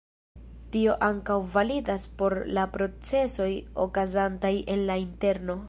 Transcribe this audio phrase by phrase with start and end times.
[0.75, 3.49] Tio ankaŭ validas por la procesoj
[3.87, 5.59] okazantaj en la interno.